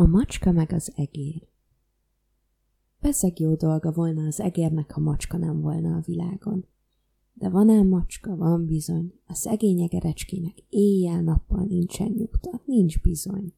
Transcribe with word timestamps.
A 0.00 0.06
macska 0.06 0.52
meg 0.52 0.72
az 0.72 0.92
egér. 0.96 1.48
Beszeg 3.00 3.38
jó 3.38 3.54
dolga 3.54 3.92
volna 3.92 4.26
az 4.26 4.40
egérnek, 4.40 4.92
ha 4.92 5.00
macska 5.00 5.36
nem 5.36 5.60
volna 5.60 5.96
a 5.96 6.02
világon. 6.06 6.66
De 7.32 7.48
van 7.48 7.70
ám 7.70 7.88
macska, 7.88 8.36
van 8.36 8.66
bizony. 8.66 9.12
A 9.26 9.34
szegény 9.34 9.80
egerecskének 9.80 10.54
éjjel-nappal 10.68 11.64
nincsen 11.64 12.12
nyugta, 12.16 12.62
nincs 12.64 13.00
bizony. 13.00 13.54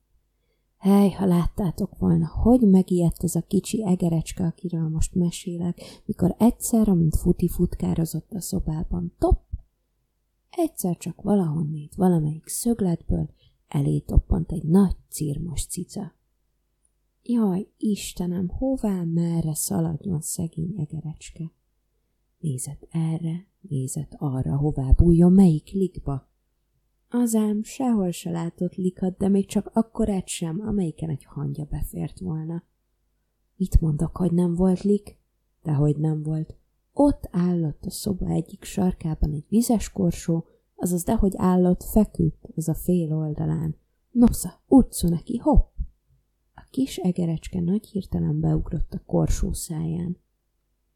Hely, 0.79 1.11
ha 1.11 1.27
láttátok 1.27 1.99
volna, 1.99 2.29
hogy 2.29 2.61
megijedt 2.61 3.23
az 3.23 3.37
a 3.37 3.43
kicsi 3.43 3.85
egerecske, 3.85 4.45
akiről 4.45 4.89
most 4.89 5.15
mesélek, 5.15 6.03
mikor 6.05 6.35
egyszer, 6.39 6.89
amint 6.89 7.17
futi 7.17 7.49
futkározott 7.49 8.33
a 8.33 8.41
szobában, 8.41 9.13
top! 9.19 9.41
Egyszer 10.51 10.97
csak 10.97 11.23
valahonnét, 11.23 11.95
valamelyik 11.95 12.47
szögletből 12.47 13.31
elé 13.69 13.99
toppant 13.99 14.53
egy 14.53 14.65
nagy 14.65 14.97
círmos 15.09 15.67
cica. 15.67 16.21
Jaj, 17.25 17.69
Istenem, 17.77 18.49
hová, 18.49 19.05
merre 19.05 19.55
szaladjon 19.55 20.21
szegény 20.21 20.75
egerecske? 20.77 21.53
Nézett 22.39 22.89
erre, 22.91 23.47
nézett 23.61 24.15
arra, 24.17 24.57
hová 24.57 24.91
bújjon, 24.91 25.33
melyik 25.33 25.71
likba. 25.71 26.31
Azám 27.09 27.63
sehol 27.63 28.11
se 28.11 28.31
látott 28.31 28.75
likat, 28.75 29.17
de 29.17 29.29
még 29.29 29.47
csak 29.47 29.71
akkorát 29.73 30.27
sem, 30.27 30.61
amelyiken 30.61 31.11
egy 31.11 31.25
hangya 31.25 31.65
befért 31.65 32.19
volna. 32.19 32.63
Mit 33.57 33.81
mondok, 33.81 34.17
hogy 34.17 34.33
nem 34.33 34.55
volt 34.55 34.83
lik? 34.83 35.19
Dehogy 35.63 35.97
nem 35.97 36.23
volt. 36.23 36.57
Ott 36.93 37.29
állott 37.31 37.85
a 37.85 37.91
szoba 37.91 38.29
egyik 38.29 38.65
sarkában 38.65 39.33
egy 39.33 39.47
vizes 39.49 39.91
korsó, 39.91 40.47
azaz 40.75 41.05
dehogy 41.05 41.35
állott, 41.37 41.83
feküdt 41.83 42.49
az 42.55 42.69
a 42.69 42.75
fél 42.75 43.15
oldalán. 43.15 43.77
Nosza, 44.11 44.63
utcu 44.67 45.09
neki, 45.09 45.37
hopp! 45.37 45.72
Kis 46.73 46.97
egerecske 46.97 47.61
nagy 47.61 47.87
hirtelen 47.87 48.41
beugrott 48.41 48.93
a 48.95 49.03
korsó 49.07 49.53
száján. 49.53 50.17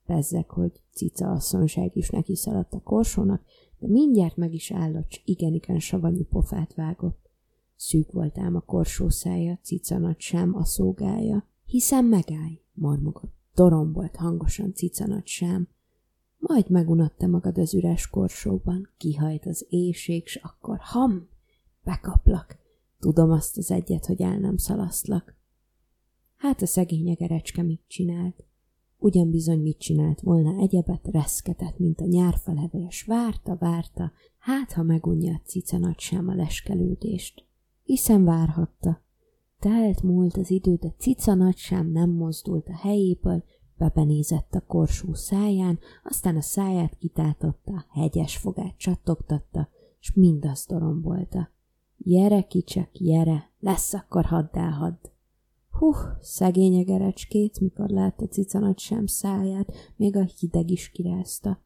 Bezzek, 0.06 0.50
hogy 0.50 0.80
cica 0.92 1.30
asszonyság 1.30 1.96
is 1.96 2.10
neki 2.10 2.36
szaladt 2.36 2.74
a 2.74 2.80
korsónak, 2.80 3.42
de 3.78 3.88
mindjárt 3.88 4.36
meg 4.36 4.54
is 4.54 4.72
állott, 4.72 5.10
s 5.10 5.20
igen-igen 5.24 5.78
savanyú 5.78 6.24
pofát 6.24 6.74
vágott. 6.74 7.30
Szűk 7.74 8.12
volt 8.12 8.38
ám 8.38 8.56
a 8.56 8.60
korsó 8.60 9.08
szája, 9.08 9.58
cica 9.62 9.98
nagy 9.98 10.20
sem 10.20 10.54
a 10.54 10.64
szógája. 10.64 11.46
Hiszen 11.64 12.04
megállj, 12.04 12.60
mormogott, 12.72 13.34
dorombolt 13.54 14.16
hangosan 14.16 14.74
cica 14.74 15.06
nagy 15.06 15.26
sem. 15.26 15.68
Majd 16.38 16.70
megunatta 16.70 17.26
magad 17.26 17.58
az 17.58 17.74
üres 17.74 18.08
korsóban, 18.08 18.88
kihajt 18.96 19.46
az 19.46 19.66
éjség, 19.68 20.26
s 20.26 20.36
akkor 20.36 20.78
ham, 20.80 21.28
bekaplak. 21.84 22.58
Tudom 22.98 23.30
azt 23.30 23.58
az 23.58 23.70
egyet, 23.70 24.06
hogy 24.06 24.22
el 24.22 24.38
nem 24.38 24.56
szalasztlak. 24.56 25.35
Hát 26.46 26.62
a 26.62 26.66
szegény 26.66 27.08
egerecske 27.08 27.62
mit 27.62 27.80
csinált? 27.86 28.44
Ugyan 28.98 29.30
bizony 29.30 29.60
mit 29.60 29.78
csinált 29.78 30.20
volna 30.20 30.60
egyebet, 30.60 31.08
reszketett, 31.12 31.78
mint 31.78 32.00
a 32.00 32.04
nyárfalevél, 32.04 32.90
s 32.90 33.02
várta, 33.02 33.56
várta, 33.56 34.12
hát 34.38 34.72
ha 34.72 34.82
megunja 34.82 35.34
a 35.34 35.40
cica 35.44 35.78
nagy 35.78 35.98
sem 35.98 36.28
a 36.28 36.34
leskelődést. 36.34 37.44
Hiszen 37.84 38.24
várhatta. 38.24 39.02
Telt 39.58 40.02
múlt 40.02 40.36
az 40.36 40.50
idő, 40.50 40.74
de 40.74 40.94
cica 40.98 41.34
nagy 41.34 41.56
sem 41.56 41.90
nem 41.90 42.10
mozdult 42.10 42.68
a 42.68 42.76
helyéből, 42.76 43.44
bebenézett 43.76 44.54
a 44.54 44.64
korsó 44.66 45.14
száján, 45.14 45.78
aztán 46.04 46.36
a 46.36 46.42
száját 46.42 46.96
kitátotta, 46.98 47.86
hegyes 47.88 48.36
fogát 48.36 48.76
csattogtatta, 48.76 49.68
s 49.98 50.12
mindazt 50.14 50.68
dorombolta. 50.68 51.50
Jere, 51.96 52.42
kicsak, 52.42 52.88
jere, 52.92 53.50
lesz 53.60 53.94
akkor 53.94 54.24
hadd 54.24 54.48
elhadd. 54.52 55.14
Hú, 55.78 55.92
szegény 56.20 56.74
egerecskét, 56.74 57.60
mikor 57.60 57.88
látta 57.88 58.26
cica 58.26 58.58
nagy 58.58 58.78
sem 58.78 59.06
száját, 59.06 59.72
még 59.96 60.16
a 60.16 60.22
hideg 60.38 60.70
is 60.70 60.90
kirázta. 60.90 61.62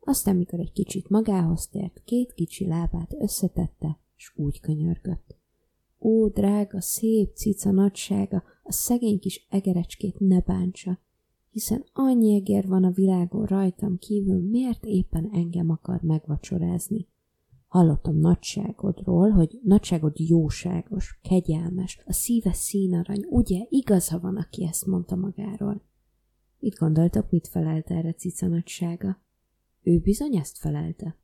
Aztán, 0.00 0.36
mikor 0.36 0.58
egy 0.58 0.72
kicsit 0.72 1.08
magához 1.08 1.68
tért, 1.68 2.02
két 2.04 2.32
kicsi 2.32 2.66
lábát 2.66 3.14
összetette, 3.18 3.98
s 4.16 4.32
úgy 4.36 4.60
könyörgött. 4.60 5.36
Ó, 5.98 6.28
drága, 6.28 6.80
szép 6.80 7.34
cica 7.34 7.70
nagysága, 7.70 8.42
a 8.62 8.72
szegény 8.72 9.18
kis 9.18 9.46
egerecskét 9.50 10.18
ne 10.18 10.40
bántsa, 10.40 10.98
hiszen 11.50 11.84
annyi 11.92 12.34
egér 12.34 12.66
van 12.66 12.84
a 12.84 12.90
világon 12.90 13.46
rajtam 13.46 13.98
kívül, 13.98 14.48
miért 14.48 14.84
éppen 14.84 15.30
engem 15.32 15.70
akar 15.70 16.00
megvacsorázni? 16.02 17.08
Hallottam 17.70 18.16
nagyságodról, 18.18 19.30
hogy 19.30 19.60
nagyságod 19.64 20.18
jóságos, 20.18 21.18
kegyelmes, 21.22 22.00
a 22.06 22.12
szíve 22.12 22.52
színarany, 22.52 23.26
ugye 23.28 23.66
igaza 23.68 24.18
van, 24.18 24.36
aki 24.36 24.64
ezt 24.64 24.86
mondta 24.86 25.16
magáról. 25.16 25.82
Mit 26.58 26.74
gondoltak, 26.74 27.30
mit 27.30 27.48
felelt 27.48 27.90
erre 27.90 28.12
cica 28.12 28.46
nagysága? 28.46 29.22
Ő 29.82 29.98
bizony 29.98 30.36
ezt 30.36 30.58
felelte. 30.58 31.16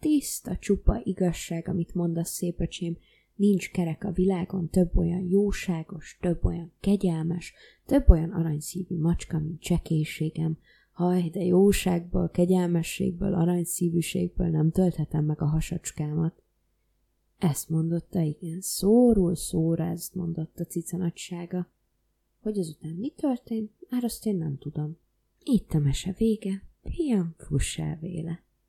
Tiszta, 0.00 0.56
csupa 0.56 1.00
igazság, 1.04 1.68
amit 1.68 1.94
mondasz, 1.94 2.30
szép 2.30 2.60
öcsém, 2.60 2.96
nincs 3.34 3.70
kerek 3.70 4.04
a 4.04 4.12
világon 4.12 4.68
több 4.68 4.96
olyan 4.96 5.28
jóságos, 5.28 6.18
több 6.20 6.44
olyan 6.44 6.72
kegyelmes, 6.80 7.54
több 7.86 8.08
olyan 8.08 8.30
aranyszívű 8.30 8.98
macska, 8.98 9.38
mint 9.38 9.60
csekélységem, 9.60 10.58
Haj, 10.96 11.28
de 11.28 11.44
jóságból, 11.44 12.28
kegyelmességből, 12.28 13.34
aranyszívűségből 13.34 14.48
nem 14.48 14.70
tölthetem 14.70 15.24
meg 15.24 15.42
a 15.42 15.46
hasacskámat. 15.46 16.42
Ezt 17.38 17.68
mondotta, 17.68 18.20
igen, 18.20 18.60
szóról 18.60 19.34
szóra 19.34 19.84
ezt 19.84 20.14
mondotta 20.14 20.64
cica 20.64 20.96
nagysága. 20.96 21.70
Hogy 22.40 22.58
azután 22.58 22.94
mi 22.94 23.10
történt, 23.10 23.70
már 23.90 24.04
azt 24.04 24.26
én 24.26 24.36
nem 24.36 24.58
tudom. 24.58 24.96
Itt 25.44 25.72
a 25.72 25.78
mese 25.78 26.14
vége, 26.18 26.62
fiam, 26.82 27.34
fuss 27.38 27.78
el 27.78 27.98
véle. 28.00 28.42